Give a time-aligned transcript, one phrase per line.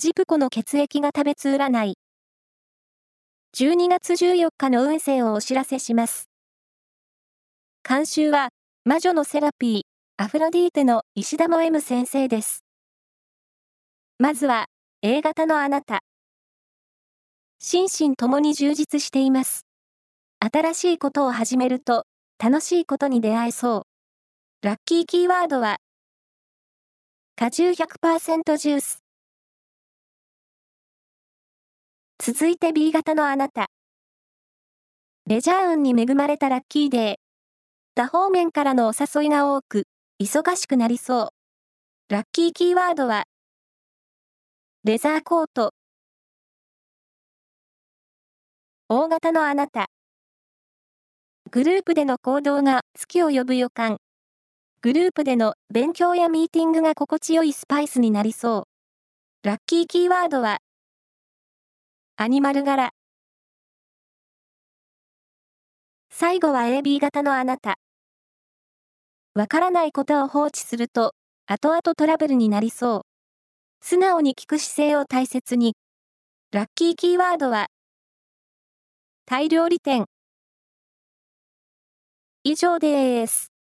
[0.00, 1.94] ジプコの血液が食べつ占い。
[3.56, 6.28] 12月14日の運勢をお知らせします。
[7.82, 8.50] 監修は、
[8.84, 9.82] 魔女のセラピー、
[10.16, 12.60] アフロディーテの石田も M 先生です。
[14.20, 14.66] まずは、
[15.02, 15.98] A 型のあなた。
[17.58, 19.66] 心身ともに充実しています。
[20.38, 22.04] 新しいことを始めると、
[22.38, 23.82] 楽しいことに出会えそう。
[24.64, 25.78] ラッキーキーワードは、
[27.34, 29.07] 果汁100%ジュース。
[32.30, 33.70] 続いて B 型のあなた。
[35.26, 37.14] レジャー運に恵まれたラッキーデー。
[37.94, 39.84] 多方面からのお誘いが多く、
[40.22, 41.32] 忙しくなりそ
[42.10, 42.12] う。
[42.12, 43.24] ラッキーキーワードは、
[44.84, 45.72] レザーコート。
[48.90, 49.86] 大型のあなた。
[51.50, 53.96] グループでの行動が月を呼ぶ予感。
[54.82, 58.66] グループでの勉強やミーティングが心地よいスパイスになりそ
[59.44, 59.48] う。
[59.48, 60.58] ラッキーキーワードは、
[62.20, 62.90] アニマル柄。
[66.10, 67.78] 最後は AB 型のあなた。
[69.34, 71.14] わからないことを放置すると、
[71.46, 73.00] 後々トラブルになりそう。
[73.80, 75.76] 素直に聞く姿勢を大切に。
[76.50, 77.68] ラッキーキーワードは、
[79.24, 80.06] タイ料理店。
[82.42, 83.57] 以上です。